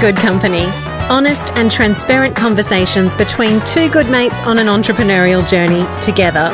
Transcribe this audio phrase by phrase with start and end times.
[0.00, 0.64] Good Company.
[1.10, 6.48] Honest and transparent conversations between two good mates on an entrepreneurial journey together.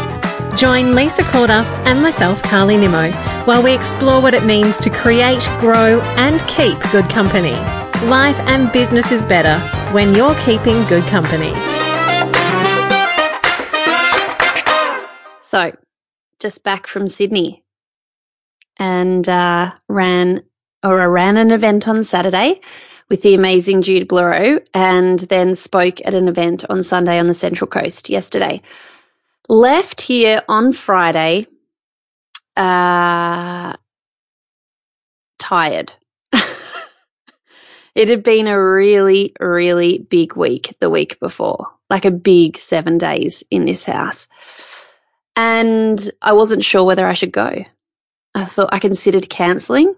[0.57, 3.13] Join Lisa Corduff and myself, Karly Nimmo,
[3.45, 7.53] while we explore what it means to create, grow, and keep good company.
[8.09, 9.61] Life and business is better
[9.95, 11.55] when you're keeping good company.
[15.43, 15.71] So,
[16.41, 17.63] just back from Sydney
[18.77, 20.43] and uh, ran
[20.83, 22.61] or I ran an event on Saturday
[23.09, 27.35] with the amazing Jude Blereau and then spoke at an event on Sunday on the
[27.35, 28.63] Central Coast yesterday.
[29.49, 31.47] Left here on Friday,
[32.57, 33.75] uh,
[35.39, 35.93] tired.
[37.95, 42.99] it had been a really, really big week the week before, like a big seven
[42.99, 44.27] days in this house.
[45.37, 47.65] And I wasn't sure whether I should go.
[48.35, 49.95] I thought I considered cancelling,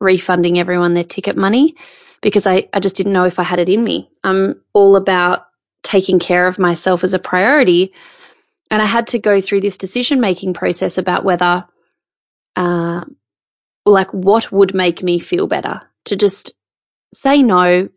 [0.00, 1.74] refunding everyone their ticket money
[2.24, 4.10] because I, I just didn't know if I had it in me.
[4.24, 5.44] I'm all about
[5.82, 7.92] taking care of myself as a priority.
[8.70, 11.66] And I had to go through this decision making process about whether,
[12.56, 13.04] uh,
[13.84, 16.54] like, what would make me feel better to just
[17.12, 17.90] say no,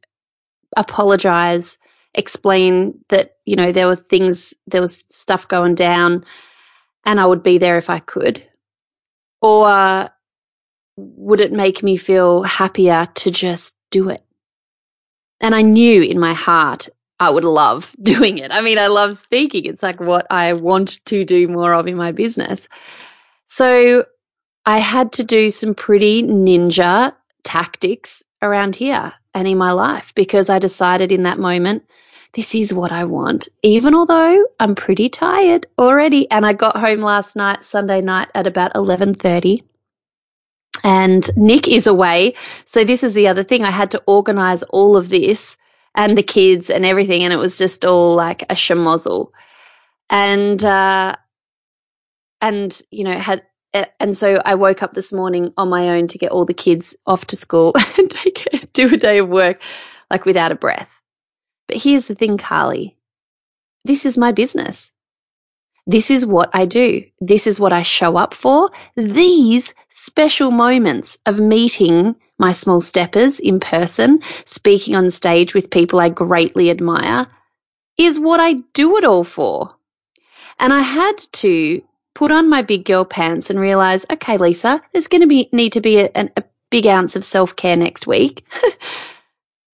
[0.75, 1.77] apologize,
[2.13, 6.25] explain that, you know, there were things, there was stuff going down
[7.05, 8.45] and I would be there if I could.
[9.41, 10.09] Or
[10.97, 14.21] would it make me feel happier to just do it?
[15.39, 18.51] And I knew in my heart I would love doing it.
[18.51, 19.65] I mean, I love speaking.
[19.65, 22.67] It's like what I want to do more of in my business.
[23.47, 24.05] So
[24.65, 30.49] I had to do some pretty ninja tactics around here and in my life because
[30.49, 31.85] I decided in that moment,
[32.33, 36.29] this is what I want, even although I'm pretty tired already.
[36.29, 39.63] And I got home last night, Sunday night at about 1130
[40.87, 42.35] and Nick is away.
[42.65, 43.65] So this is the other thing.
[43.65, 45.57] I had to organize all of this
[45.93, 47.23] and the kids and everything.
[47.23, 49.31] And it was just all like a schmozzle.
[50.09, 51.17] And, uh,
[52.39, 53.43] and, you know, had,
[53.99, 56.95] and so I woke up this morning on my own to get all the kids
[57.05, 59.59] off to school and take do a day of work,
[60.09, 60.89] like without a breath.
[61.67, 62.95] But here's the thing, Karly.
[63.83, 64.93] This is my business.
[65.87, 67.05] This is what I do.
[67.21, 68.71] This is what I show up for.
[68.97, 75.99] These special moments of meeting my small steppers in person, speaking on stage with people
[76.01, 77.27] I greatly admire,
[77.97, 79.75] is what I do it all for.
[80.59, 81.81] And I had to
[82.13, 85.73] put on my big girl pants and realize, okay, Lisa, there's going to be need
[85.73, 88.45] to be a, a big ounce of self care next week.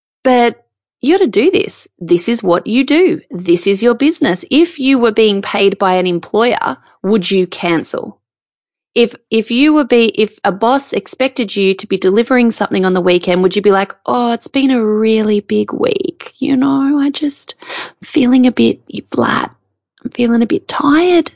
[0.23, 0.62] but
[1.03, 1.88] you got to do this.
[2.00, 3.22] This is what you do.
[3.30, 4.46] This is your business.
[4.50, 8.22] If you were being paid by an employer, would you cancel?
[8.96, 12.94] If if you were be if a boss expected you to be delivering something on
[12.94, 16.31] the weekend, would you be like, "Oh, it's been a really big week.
[16.38, 19.53] You know, I just I'm feeling a bit flat.
[20.03, 21.34] I'm feeling a bit tired."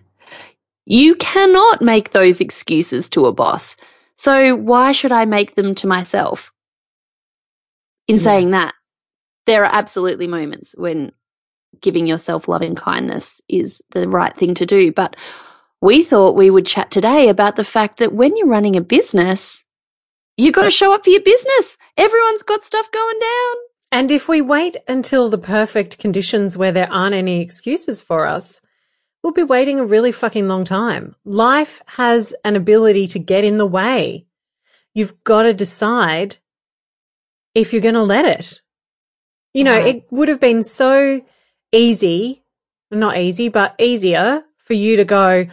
[0.86, 3.76] You cannot make those excuses to a boss.
[4.16, 6.54] So why should I make them to myself?
[8.08, 8.24] In yes.
[8.24, 8.74] saying that,
[9.48, 11.12] there are absolutely moments when
[11.82, 14.92] giving yourself loving kindness is the right thing to do.
[14.92, 15.16] But
[15.82, 19.64] we thought we would chat today about the fact that when you're running a business,
[20.36, 21.78] you've got to show up for your business.
[21.98, 23.56] Everyone's got stuff going down.
[23.92, 28.60] And if we wait until the perfect conditions where there aren't any excuses for us,
[29.24, 31.16] we'll be waiting a really fucking long time.
[31.24, 34.26] Life has an ability to get in the way.
[34.94, 36.38] You've got to decide
[37.56, 38.62] if you're going to let it.
[39.58, 39.96] You know, right.
[39.96, 41.20] it would have been so
[41.72, 42.44] easy,
[42.92, 45.48] not easy, but easier for you to go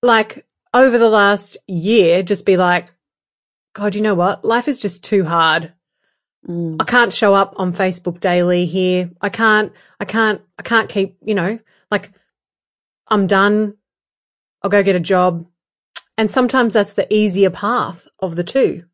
[0.00, 2.88] like over the last year, just be like,
[3.74, 4.42] God, you know what?
[4.42, 5.74] Life is just too hard.
[6.48, 6.76] Mm.
[6.80, 9.10] I can't show up on Facebook daily here.
[9.20, 9.70] I can't,
[10.00, 11.58] I can't, I can't keep, you know,
[11.90, 12.10] like
[13.08, 13.74] I'm done.
[14.62, 15.46] I'll go get a job.
[16.16, 18.84] And sometimes that's the easier path of the two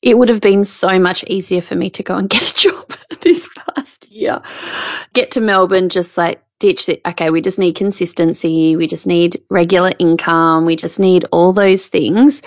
[0.00, 2.92] it would have been so much easier for me to go and get a job
[3.20, 4.42] this past year.
[5.12, 7.00] Get to Melbourne, just like ditch it.
[7.06, 8.76] Okay, we just need consistency.
[8.76, 10.66] We just need regular income.
[10.66, 12.42] We just need all those things.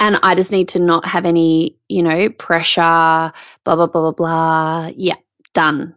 [0.00, 3.32] And I just need to not have any, you know, pressure, blah,
[3.64, 4.90] blah, blah, blah, blah.
[4.94, 5.16] Yeah,
[5.52, 5.94] done.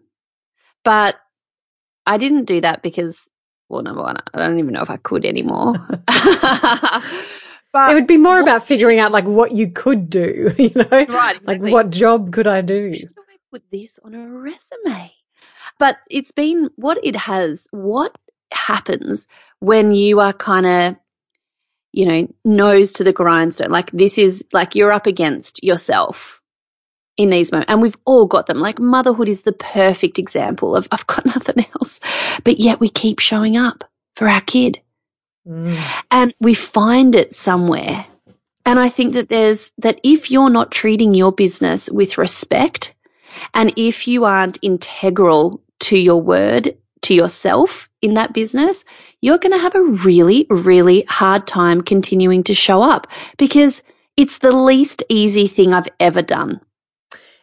[0.84, 1.16] But
[2.06, 3.30] I didn't do that because,
[3.70, 5.76] well, number one, I don't even know if I could anymore.
[7.74, 10.88] But it would be more about figuring out like what you could do, you know?
[10.92, 11.36] Right.
[11.36, 11.58] Exactly.
[11.60, 12.92] Like what job could I do?
[12.92, 15.12] Do I put this on a resume?
[15.80, 18.18] But it's been what it has, what
[18.52, 19.28] happens
[19.60, 20.96] when you are kind of,
[21.92, 23.70] you know, nose to the grindstone.
[23.70, 26.42] Like this is like you're up against yourself
[27.18, 27.72] in these moments.
[27.72, 28.60] And we've all got them.
[28.60, 32.00] Like motherhood is the perfect example of I've got nothing else.
[32.44, 33.84] But yet we keep showing up
[34.16, 34.82] for our kid.
[35.48, 35.82] Mm.
[36.12, 38.06] And we find it somewhere.
[38.66, 42.94] And I think that there's that if you're not treating your business with respect
[43.54, 48.84] and if you aren't integral to your word, to yourself in that business,
[49.22, 53.08] you're going to have a really, really hard time continuing to show up
[53.38, 53.84] because
[54.18, 56.60] it's the least easy thing I've ever done.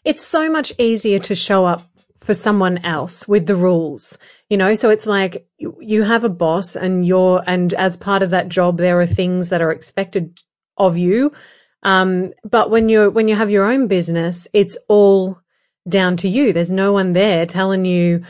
[0.04, 1.82] It's so much easier to show up
[2.24, 4.18] for someone else with the rules,
[4.48, 4.74] you know?
[4.74, 8.48] So it's like you, you have a boss and you're, and as part of that
[8.48, 10.40] job, there are things that are expected
[10.78, 11.32] of you.
[11.82, 15.38] Um, but when you're, when you have your own business, it's all
[15.86, 16.54] down to you.
[16.54, 18.24] There's no one there telling you,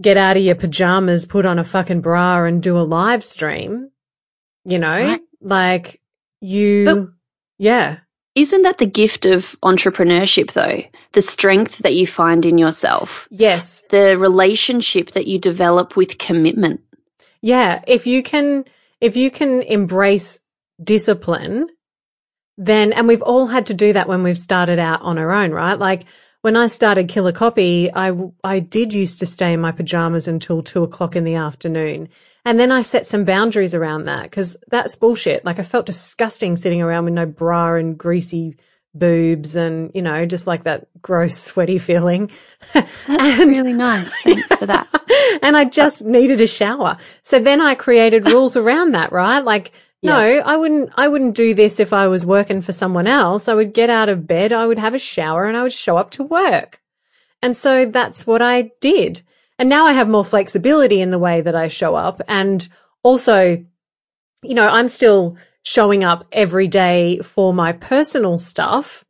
[0.00, 3.90] get out of your pajamas, put on a fucking bra and do a live stream,
[4.64, 4.96] you know,
[5.42, 6.00] like
[6.40, 7.08] you, But-
[7.58, 7.98] yeah.
[8.40, 10.82] Isn't that the gift of entrepreneurship though?
[11.12, 13.82] The strength that you find in yourself, Yes.
[13.90, 16.80] the relationship that you develop with commitment.
[17.42, 17.82] Yeah.
[17.86, 18.64] If you can,
[19.00, 20.40] if you can embrace
[20.82, 21.68] discipline,
[22.56, 25.50] then, and we've all had to do that when we've started out on our own,
[25.50, 25.78] right?
[25.78, 26.04] Like
[26.40, 30.62] when I started Killer Copy, I, I did used to stay in my pajamas until
[30.62, 32.08] two o'clock in the afternoon.
[32.50, 35.44] And then I set some boundaries around that because that's bullshit.
[35.44, 38.56] Like I felt disgusting sitting around with no bra and greasy
[38.92, 42.28] boobs and, you know, just like that gross, sweaty feeling.
[42.74, 44.22] That's And- really nice.
[44.22, 44.88] Thanks for that.
[45.42, 46.98] and I just needed a shower.
[47.22, 49.44] So then I created rules around that, right?
[49.44, 49.70] Like,
[50.02, 53.46] no, I wouldn't, I wouldn't do this if I was working for someone else.
[53.46, 55.96] I would get out of bed, I would have a shower and I would show
[55.96, 56.80] up to work.
[57.40, 59.22] And so that's what I did.
[59.60, 62.22] And now I have more flexibility in the way that I show up.
[62.26, 62.66] And
[63.02, 63.62] also,
[64.42, 69.04] you know, I'm still showing up every day for my personal stuff.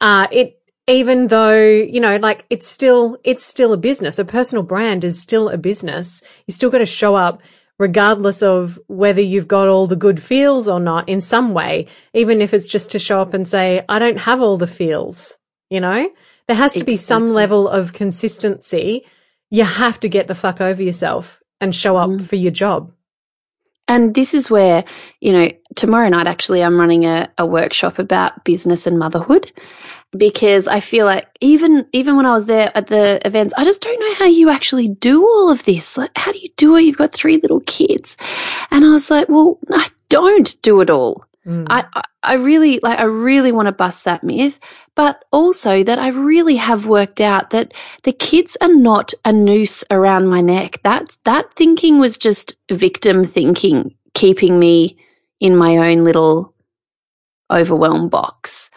[0.00, 4.20] Uh, it, even though, you know, like it's still, it's still a business.
[4.20, 6.22] A personal brand is still a business.
[6.46, 7.42] You still got to show up
[7.76, 12.40] regardless of whether you've got all the good feels or not in some way, even
[12.40, 15.36] if it's just to show up and say, I don't have all the feels,
[15.70, 16.08] you know,
[16.46, 19.04] there has to be some level of consistency.
[19.50, 22.26] You have to get the fuck over yourself and show up Mm.
[22.26, 22.92] for your job.
[23.88, 24.84] And this is where,
[25.20, 29.50] you know, tomorrow night actually I'm running a, a workshop about business and motherhood
[30.16, 33.82] because I feel like even even when I was there at the events, I just
[33.82, 35.96] don't know how you actually do all of this.
[35.96, 36.82] Like how do you do it?
[36.82, 38.16] You've got three little kids.
[38.70, 41.24] And I was like, well, I don't do it all.
[41.48, 41.66] Mm.
[41.70, 44.60] I, I, really like I really want to bust that myth,
[44.94, 47.72] but also that I really have worked out that
[48.02, 50.82] the kids are not a noose around my neck.
[50.82, 54.98] That that thinking was just victim thinking, keeping me
[55.40, 56.54] in my own little
[57.50, 58.70] overwhelmed box.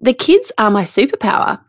[0.00, 1.60] The kids are my superpower.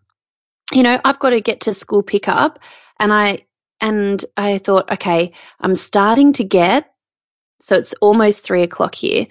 [0.71, 2.59] You know, I've got to get to school pickup
[2.97, 3.45] and I
[3.81, 6.95] and I thought, okay, I'm starting to get
[7.65, 9.25] so it's almost three o'clock here.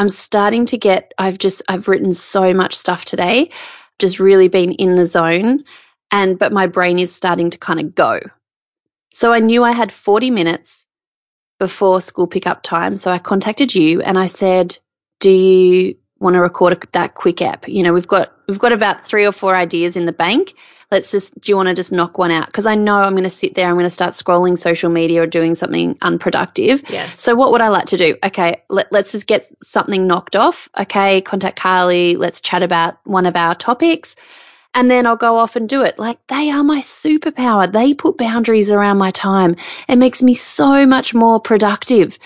[0.00, 3.50] I'm starting to get, I've just, I've written so much stuff today,
[3.98, 5.64] just really been in the zone.
[6.10, 8.20] And, but my brain is starting to kind of go.
[9.12, 10.86] So I knew I had 40 minutes
[11.58, 12.96] before school pickup time.
[12.96, 14.78] So I contacted you and I said,
[15.20, 17.68] do you want to record that quick app?
[17.68, 20.54] You know, we've got, we've got about three or four ideas in the bank.
[20.90, 22.46] Let's just, do you want to just knock one out?
[22.46, 25.22] Because I know I'm going to sit there, I'm going to start scrolling social media
[25.22, 26.82] or doing something unproductive.
[26.90, 27.18] yes.
[27.18, 28.16] So what would I like to do?
[28.24, 30.68] Okay, let, let's just get something knocked off.
[30.76, 32.16] Okay, contact Karly.
[32.16, 34.16] Let's chat about one of our topics.
[34.74, 35.98] And then I'll go off and do it.
[35.98, 37.70] Like they are my superpower.
[37.70, 39.56] They put boundaries around my time.
[39.88, 42.18] It makes me so much more productive.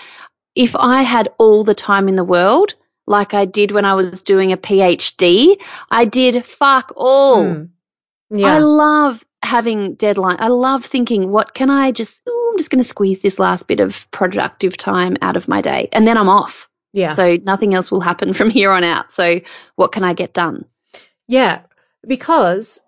[0.55, 2.75] If I had all the time in the world,
[3.07, 5.57] like I did when I was doing a PhD,
[5.89, 7.43] I did fuck all.
[7.43, 7.69] Mm.
[8.37, 8.55] Yeah.
[8.55, 10.37] I love having deadline.
[10.39, 13.67] I love thinking, what can I just, ooh, I'm just going to squeeze this last
[13.67, 16.67] bit of productive time out of my day and then I'm off.
[16.93, 17.13] yeah.
[17.13, 19.11] So nothing else will happen from here on out.
[19.11, 19.41] So
[19.75, 20.65] what can I get done?
[21.27, 21.61] Yeah,
[22.07, 22.81] because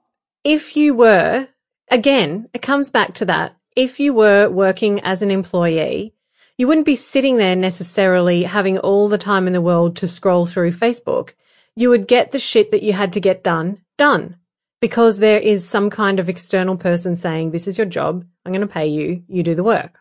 [0.43, 1.47] if you were,
[1.89, 3.55] again, it comes back to that.
[3.75, 6.13] If you were working as an employee,
[6.57, 10.47] you wouldn't be sitting there necessarily having all the time in the world to scroll
[10.47, 11.33] through Facebook.
[11.75, 14.37] You would get the shit that you had to get done, done.
[14.79, 18.25] Because there is some kind of external person saying, this is your job.
[18.45, 19.23] I'm going to pay you.
[19.27, 19.99] You do the work.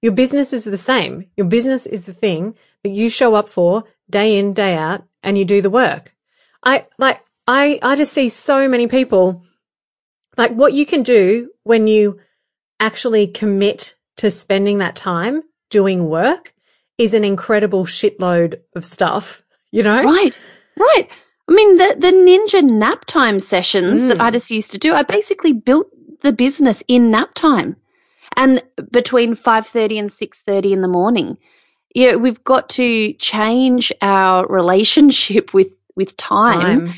[0.00, 1.26] Your business is the same.
[1.36, 5.36] Your business is the thing that you show up for day in, day out, and
[5.36, 6.14] you do the work.
[6.62, 9.44] I like, I, I just see so many people
[10.36, 12.20] like what you can do when you
[12.78, 16.54] actually commit to spending that time doing work
[16.98, 20.02] is an incredible shitload of stuff, you know?
[20.02, 20.38] Right.
[20.78, 21.08] Right.
[21.48, 24.08] I mean, the, the ninja nap time sessions Mm.
[24.08, 25.88] that I just used to do, I basically built
[26.22, 27.76] the business in nap time
[28.36, 31.38] and between 5.30 and 6.30 in the morning.
[31.94, 36.92] You know, we've got to change our relationship with, with time.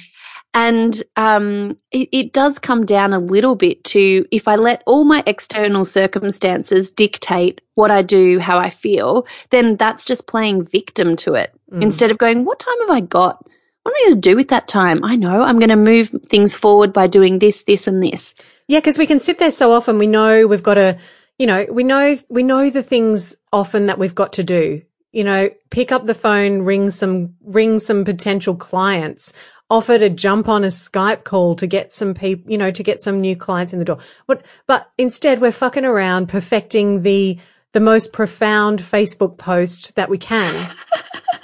[0.55, 5.05] And um, it, it does come down a little bit to if I let all
[5.05, 11.17] my external circumstances dictate what I do, how I feel, then that's just playing victim
[11.17, 11.52] to it.
[11.71, 11.83] Mm.
[11.83, 13.47] Instead of going, what time have I got?
[13.88, 15.02] What am I going to do with that time?
[15.02, 18.35] I know I'm going to move things forward by doing this, this, and this.
[18.66, 19.99] Yeah, because we can sit there so often.
[19.99, 20.99] We know we've got to,
[21.38, 24.83] you know, we know we know the things often that we've got to do.
[25.12, 29.33] You know, pick up the phone, ring some ring some potential clients,
[29.71, 33.00] offer to jump on a Skype call to get some people, you know, to get
[33.00, 34.00] some new clients in the door.
[34.26, 37.38] But but instead, we're fucking around perfecting the
[37.73, 40.68] the most profound Facebook post that we can.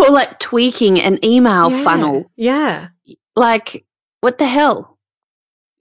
[0.00, 1.84] Or like tweaking an email Yeah.
[1.84, 2.30] funnel.
[2.36, 2.88] Yeah.
[3.36, 3.84] Like,
[4.20, 4.98] what the hell?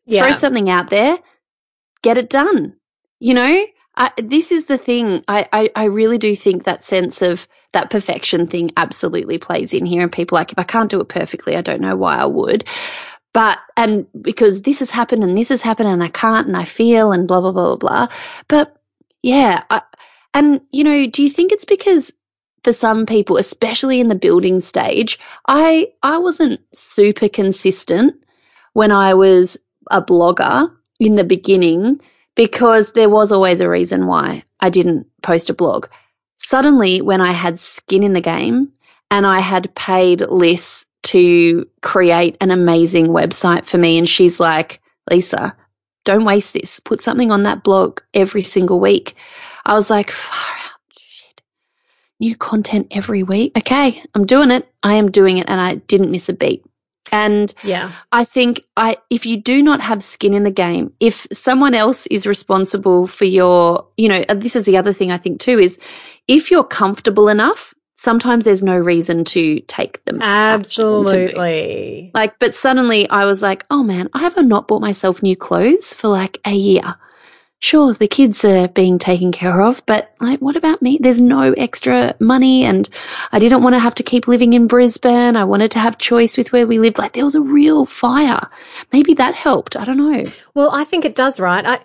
[0.05, 0.23] Yeah.
[0.23, 1.17] throw something out there,
[2.01, 2.75] get it done.
[3.19, 5.23] You know, I, this is the thing.
[5.27, 9.85] I, I, I really do think that sense of that perfection thing absolutely plays in
[9.85, 10.01] here.
[10.01, 12.63] And people like, if I can't do it perfectly, I don't know why I would.
[13.33, 16.65] But, and because this has happened and this has happened and I can't and I
[16.65, 18.07] feel and blah, blah, blah, blah, blah.
[18.47, 18.75] But
[19.21, 19.63] yeah.
[19.69, 19.81] I,
[20.33, 22.11] and, you know, do you think it's because
[22.63, 28.23] for some people, especially in the building stage, I, I wasn't super consistent
[28.73, 29.57] when I was
[29.89, 32.01] a blogger in the beginning
[32.35, 35.87] because there was always a reason why I didn't post a blog.
[36.37, 38.73] Suddenly, when I had skin in the game
[39.11, 44.81] and I had paid Liz to create an amazing website for me, and she's like,
[45.09, 45.55] Lisa,
[46.05, 46.79] don't waste this.
[46.79, 49.15] Put something on that blog every single week.
[49.65, 50.68] I was like, far out.
[52.19, 53.57] New content every week.
[53.57, 54.67] Okay, I'm doing it.
[54.83, 56.65] I am doing it, and I didn't miss a beat.
[57.11, 57.93] And yeah.
[58.11, 62.07] I think I if you do not have skin in the game, if someone else
[62.07, 65.79] is responsible for your, you know, this is the other thing I think too is
[66.27, 70.21] if you're comfortable enough, sometimes there's no reason to take them.
[70.21, 71.07] action to move.
[71.07, 72.11] Absolutely.
[72.13, 75.93] Like, but suddenly I was like, oh man, I have not bought myself new clothes
[75.93, 76.95] for like a year.
[77.61, 80.97] Sure, the kids are being taken care of, but like, what about me?
[81.01, 82.87] There's no extra money, and
[83.33, 85.35] I didn't want to have to keep living in Brisbane.
[85.35, 86.97] I wanted to have choice with where we lived.
[86.97, 88.47] Like, there was a real fire.
[88.93, 89.75] Maybe that helped.
[89.75, 90.23] I don't know.
[90.53, 91.65] Well, I think it does, right?
[91.65, 91.79] I,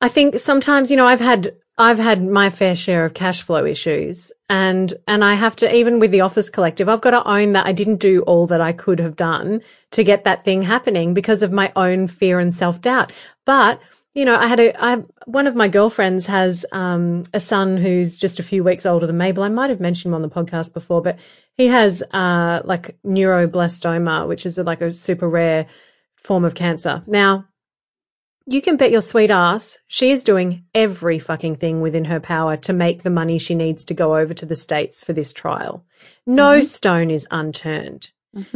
[0.00, 3.64] I think sometimes, you know, I've had, I've had my fair share of cash flow
[3.64, 7.52] issues and, and I have to, even with the office collective, I've got to own
[7.52, 9.60] that I didn't do all that I could have done
[9.92, 13.12] to get that thing happening because of my own fear and self doubt.
[13.44, 13.80] But,
[14.18, 14.96] you know, I had a, I,
[15.26, 19.16] one of my girlfriends has, um, a son who's just a few weeks older than
[19.16, 19.44] Mabel.
[19.44, 21.20] I might have mentioned him on the podcast before, but
[21.56, 25.66] he has, uh, like neuroblastoma, which is like a super rare
[26.16, 27.04] form of cancer.
[27.06, 27.46] Now,
[28.44, 32.56] you can bet your sweet ass she is doing every fucking thing within her power
[32.56, 35.84] to make the money she needs to go over to the States for this trial.
[36.26, 38.10] No stone is unturned.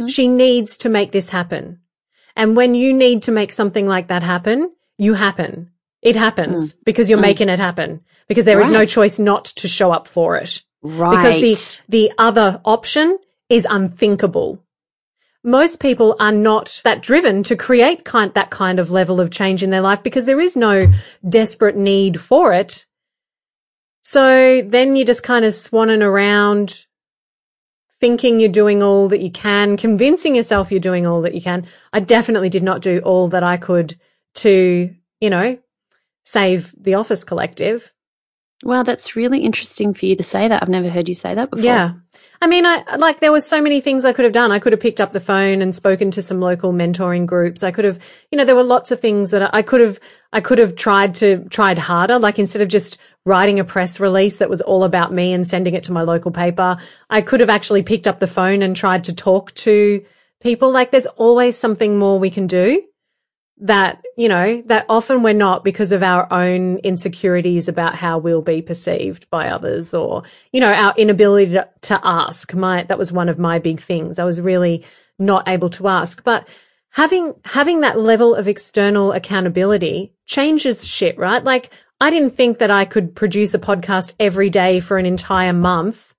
[0.09, 1.79] She needs to make this happen.
[2.35, 5.71] And when you need to make something like that happen, you happen.
[6.01, 6.77] It happens mm.
[6.83, 7.29] because you're mm.
[7.29, 11.39] making it happen because there is no choice not to show up for it Right.
[11.39, 13.17] because the the other option
[13.49, 14.59] is unthinkable.
[15.45, 19.63] Most people are not that driven to create kind that kind of level of change
[19.63, 20.91] in their life because there is no
[21.27, 22.85] desperate need for it.
[24.03, 26.85] So then you're just kind of swanning around
[27.99, 31.65] thinking you're doing all that you can, convincing yourself you're doing all that you can.
[31.93, 33.97] I definitely did not do all that I could
[34.35, 35.57] to, you know,
[36.23, 37.93] save the office collective.
[38.63, 40.61] wow, that's really interesting for you to say that.
[40.61, 41.65] I've never heard you say that before.
[41.65, 41.93] Yeah.
[42.41, 44.51] I mean, I like there were so many things I could have done.
[44.51, 47.63] I could have picked up the phone and spoken to some local mentoring groups.
[47.63, 47.99] I could have,
[48.31, 49.99] you know, there were lots of things that I could have,
[50.33, 52.19] I could have tried to tried harder.
[52.19, 55.73] Like instead of just writing a press release that was all about me and sending
[55.73, 56.77] it to my local paper,
[57.09, 60.03] I could have actually picked up the phone and tried to talk to
[60.41, 60.69] people.
[60.71, 62.83] Like there's always something more we can do
[63.63, 68.41] that, you know, that often we're not because of our own insecurities about how we'll
[68.41, 72.53] be perceived by others or, you know, our inability to, to ask.
[72.53, 74.19] My, that was one of my big things.
[74.19, 74.83] I was really
[75.17, 76.45] not able to ask, but
[76.89, 81.41] having, having that level of external accountability changes shit, right?
[81.41, 81.69] Like
[82.01, 86.13] I didn't think that I could produce a podcast every day for an entire month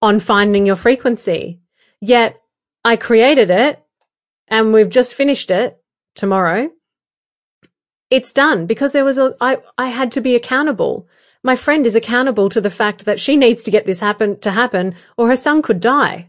[0.00, 1.60] on finding your frequency.
[2.00, 2.40] Yet
[2.84, 3.84] I created it
[4.46, 5.82] and we've just finished it
[6.14, 6.70] tomorrow.
[8.14, 11.08] It's done because there was a, I, I had to be accountable.
[11.42, 14.52] My friend is accountable to the fact that she needs to get this happen to
[14.52, 16.28] happen or her son could die.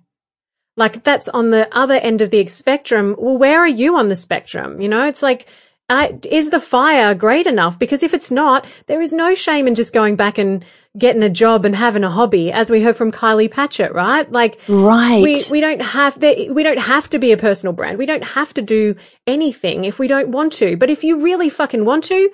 [0.76, 3.16] Like that's on the other end of the spectrum.
[3.20, 4.82] Well, where are you on the spectrum?
[4.82, 5.48] You know, it's like,
[5.90, 7.78] is the fire great enough?
[7.78, 10.66] Because if it's not, there is no shame in just going back and
[10.98, 14.30] getting a job and having a hobby, as we heard from Kylie Patchett, right?
[14.32, 15.22] Like, right.
[15.22, 17.98] We, we don't have, we don't have to be a personal brand.
[17.98, 18.96] We don't have to do
[19.28, 20.76] anything if we don't want to.
[20.76, 22.32] But if you really fucking want to,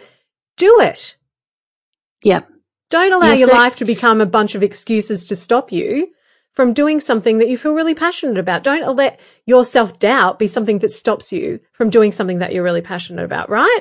[0.57, 1.17] do it.
[2.23, 2.47] Yep.
[2.89, 6.09] Don't allow your life to become a bunch of excuses to stop you
[6.61, 8.61] from doing something that you feel really passionate about.
[8.61, 12.61] Don't let your self doubt be something that stops you from doing something that you're
[12.63, 13.79] really passionate about, right?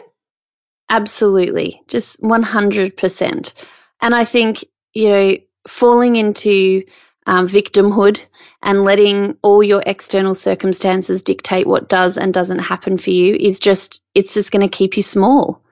[0.88, 1.82] Absolutely.
[1.88, 3.52] Just 100%.
[4.00, 5.36] And I think, you know,
[5.68, 6.84] falling into
[7.26, 8.18] um, victimhood
[8.62, 13.60] and letting all your external circumstances dictate what does and doesn't happen for you is
[13.60, 15.62] just, it's just going to keep you small.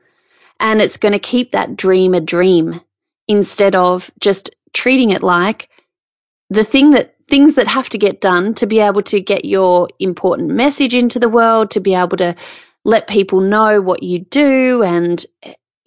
[0.61, 2.83] And it's going to keep that dream a dream
[3.27, 5.71] instead of just treating it like
[6.51, 9.89] the thing that things that have to get done to be able to get your
[9.99, 12.35] important message into the world, to be able to
[12.85, 15.25] let people know what you do and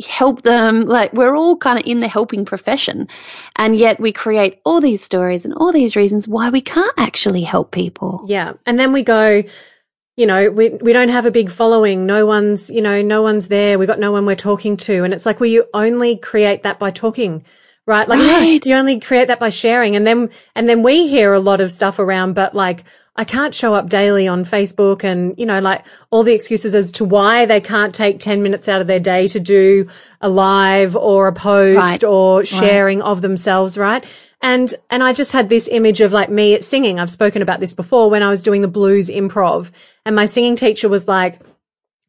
[0.08, 0.82] help them.
[0.82, 3.08] Like we're all kind of in the helping profession.
[3.56, 7.42] And yet we create all these stories and all these reasons why we can't actually
[7.42, 8.26] help people.
[8.28, 8.54] Yeah.
[8.66, 9.44] And then we go,
[10.18, 12.06] you know, we, we don't have a big following.
[12.06, 13.80] No one's, you know, no one's there.
[13.80, 15.04] We got no one we're talking to.
[15.04, 17.46] And it's like, well, you only create that by talking
[17.92, 18.08] right?
[18.08, 18.66] Like right.
[18.66, 19.98] you only create that by sharing.
[19.98, 22.86] And then, and then we hear a lot of stuff around, but like,
[23.18, 26.94] I can't show up daily on Facebook and, you know, like all the excuses as
[26.94, 29.90] to why they can't take 10 minutes out of their day to do
[30.22, 32.04] a live or a post right.
[32.06, 33.08] or sharing right.
[33.08, 34.06] of themselves, right?
[34.42, 36.98] And, and I just had this image of like me at singing.
[36.98, 39.70] I've spoken about this before when I was doing the blues improv
[40.06, 41.42] and my singing teacher was like,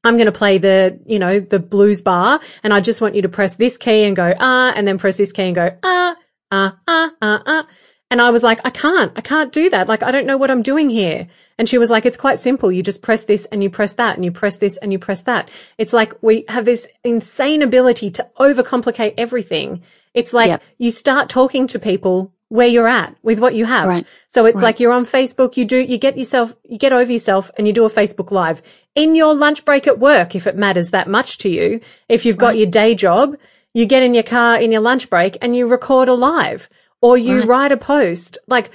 [0.04, 3.22] I'm going to play the, you know, the blues bar and I just want you
[3.22, 6.16] to press this key and go, ah, and then press this key and go, ah,
[6.50, 7.66] ah, ah, ah, ah.
[8.10, 9.88] And I was like, I can't, I can't do that.
[9.88, 11.28] Like, I don't know what I'm doing here.
[11.56, 12.70] And she was like, it's quite simple.
[12.70, 15.22] You just press this and you press that and you press this and you press
[15.22, 15.48] that.
[15.78, 19.82] It's like we have this insane ability to overcomplicate everything.
[20.12, 20.62] It's like yep.
[20.76, 23.88] you start talking to people where you're at with what you have.
[23.88, 24.06] Right.
[24.28, 24.62] So it's right.
[24.62, 27.72] like you're on Facebook, you do, you get yourself, you get over yourself and you
[27.72, 28.60] do a Facebook live
[28.94, 31.80] in your lunch break at work, if it matters that much to you.
[32.10, 32.58] If you've got right.
[32.58, 33.36] your day job,
[33.72, 36.68] you get in your car in your lunch break and you record a live
[37.00, 38.36] or you write a post.
[38.46, 38.70] Like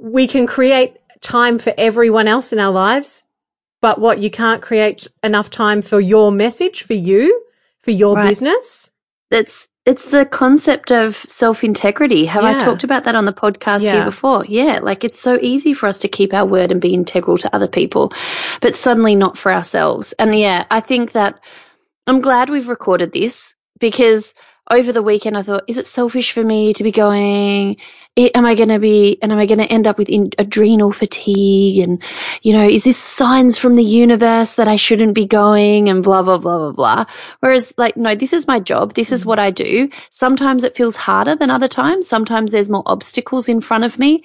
[0.00, 3.24] we can create time for everyone else in our lives,
[3.80, 7.44] but what you can't create enough time for your message, for you,
[7.82, 8.92] for your business.
[9.28, 12.26] That's it's the concept of self integrity.
[12.26, 12.60] Have yeah.
[12.60, 13.92] I talked about that on the podcast yeah.
[13.92, 14.44] here before?
[14.46, 17.56] Yeah, like it's so easy for us to keep our word and be integral to
[17.56, 18.12] other people,
[18.60, 20.12] but suddenly not for ourselves.
[20.12, 21.40] And yeah, I think that
[22.06, 24.34] I'm glad we've recorded this because
[24.70, 27.78] over the weekend I thought, is it selfish for me to be going?
[28.18, 31.78] Am I going to be, and am I going to end up with adrenal fatigue?
[31.78, 32.02] And,
[32.42, 36.24] you know, is this signs from the universe that I shouldn't be going and blah,
[36.24, 37.04] blah, blah, blah, blah.
[37.38, 38.94] Whereas, like, no, this is my job.
[38.94, 39.26] This is mm.
[39.26, 39.90] what I do.
[40.10, 42.08] Sometimes it feels harder than other times.
[42.08, 44.24] Sometimes there's more obstacles in front of me,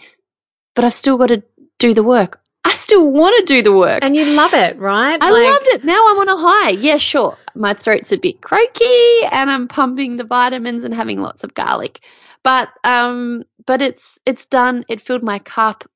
[0.73, 1.43] but I've still got to
[1.77, 2.39] do the work.
[2.65, 3.99] I still want to do the work.
[4.03, 5.21] And you love it, right?
[5.21, 5.43] I like...
[5.43, 5.83] loved it.
[5.83, 6.69] Now I'm on a high.
[6.69, 7.37] Yeah, sure.
[7.53, 11.99] My throat's a bit croaky and I'm pumping the vitamins and having lots of garlic.
[12.43, 14.85] But um but it's it's done.
[14.87, 15.89] It filled my cup.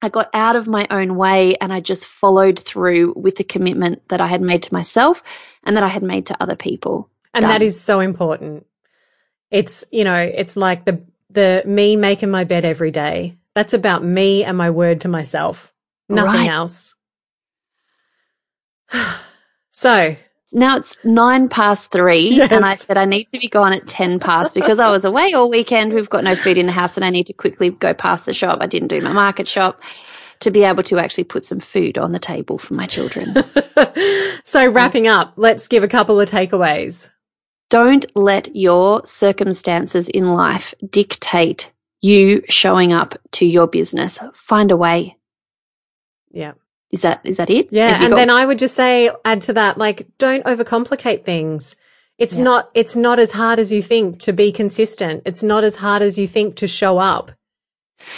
[0.00, 4.08] I got out of my own way and I just followed through with the commitment
[4.08, 5.22] that I had made to myself
[5.64, 7.10] and that I had made to other people.
[7.34, 7.50] And done.
[7.50, 8.66] that is so important.
[9.50, 13.36] It's, you know, it's like the the me making my bed every day.
[13.54, 15.72] That's about me and my word to myself.
[16.08, 16.50] Nothing right.
[16.50, 16.94] else.
[19.70, 20.16] so
[20.52, 22.52] now it's nine past three, yes.
[22.52, 25.32] and I said I need to be gone at ten past because I was away
[25.32, 25.92] all weekend.
[25.92, 28.34] We've got no food in the house, and I need to quickly go past the
[28.34, 28.58] shop.
[28.60, 29.82] I didn't do my market shop
[30.40, 33.34] to be able to actually put some food on the table for my children.
[34.44, 37.10] so, wrapping up, let's give a couple of takeaways.
[37.70, 44.18] Don't let your circumstances in life dictate you showing up to your business.
[44.34, 45.16] Find a way.
[46.30, 46.52] Yeah.
[46.90, 47.68] Is that is that it?
[47.70, 51.76] Yeah, and got- then I would just say add to that like don't overcomplicate things.
[52.16, 52.44] It's yeah.
[52.44, 55.22] not it's not as hard as you think to be consistent.
[55.26, 57.32] It's not as hard as you think to show up.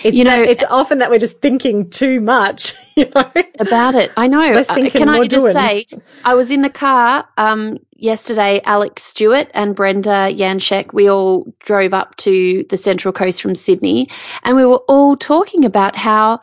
[0.04, 3.94] It's you know, that, it's often that we're just thinking too much, you know, about
[3.94, 4.12] it.
[4.16, 4.40] I know.
[4.40, 5.54] Uh, can I just doing.
[5.54, 5.86] say,
[6.24, 8.60] I was in the car um, yesterday.
[8.64, 14.08] Alexx Stuart and Brenda Janschek, we all drove up to the Central Coast from Sydney,
[14.42, 16.40] and we were all talking about how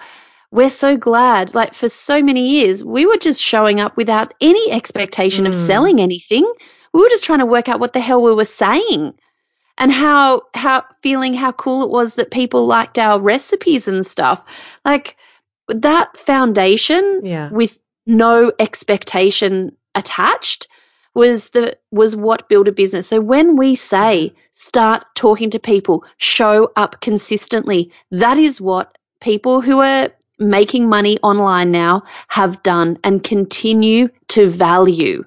[0.52, 1.54] we're so glad.
[1.54, 5.50] Like for so many years, we were just showing up without any expectation mm.
[5.50, 6.50] of selling anything.
[6.94, 9.14] We were just trying to work out what the hell we were saying
[9.78, 14.42] and how, how feeling how cool it was that people liked our recipes and stuff.
[14.86, 15.18] Like
[15.68, 17.50] that foundation Yeah.
[17.52, 20.68] with no expectation attached
[21.14, 23.08] was the was what built a business.
[23.08, 29.62] So when we say start talking to people, show up consistently, that is what people
[29.62, 35.24] who are making money online now have done and continue to value.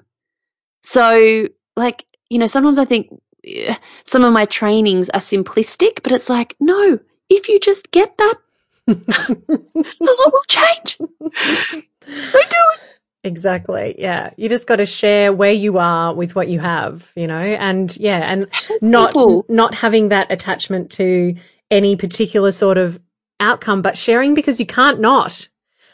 [0.83, 3.09] So like, you know, sometimes I think
[3.45, 8.17] eh, some of my trainings are simplistic, but it's like, no, if you just get
[8.17, 8.35] that,
[8.87, 10.97] the lot will change.
[10.97, 12.79] So do it.
[13.23, 13.95] Exactly.
[13.99, 14.31] Yeah.
[14.35, 17.95] You just got to share where you are with what you have, you know, and
[17.97, 18.47] yeah, and
[18.81, 19.45] not, people.
[19.47, 21.35] not having that attachment to
[21.69, 22.99] any particular sort of
[23.41, 25.49] outcome, but sharing because you can't not.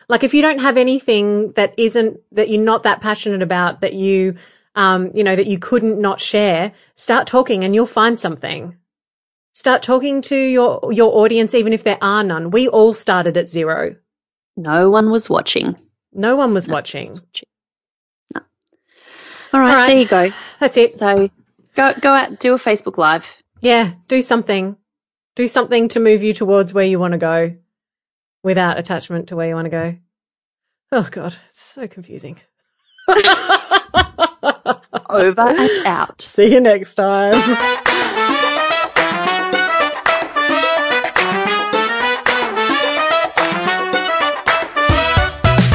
[0.10, 3.94] Like if you don't have anything that isn't, that you're not that passionate about, that
[3.94, 4.36] you,
[4.76, 8.78] um, you know, that you couldn't not share, start talking and you'll find something.
[9.54, 12.52] Start talking to your, your audience, even if there are none.
[12.52, 13.96] We all started at zero.
[14.56, 15.76] No one was watching.
[16.14, 17.16] No one was watching.
[18.36, 18.42] No.
[19.54, 19.88] All right, All right.
[19.88, 20.32] there you go.
[20.60, 20.92] That's it.
[20.92, 21.30] So
[21.76, 23.26] go go out, do a Facebook Live.
[23.62, 24.78] Yeah, do something.
[25.38, 27.56] Do something to move you towards where you want to go
[28.42, 29.96] without attachment to where you want to go.
[30.92, 32.42] Oh God, it's so confusing.
[33.08, 33.20] Over
[35.42, 36.22] and out.
[36.24, 37.34] See you next time.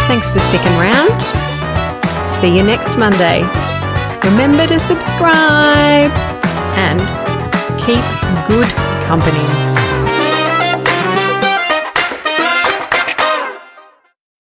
[0.09, 1.23] Thanks for sticking around.
[2.29, 3.43] See you next Monday.
[4.25, 6.11] Remember to subscribe
[6.75, 6.99] and
[7.79, 8.03] keep
[8.49, 9.82] good company.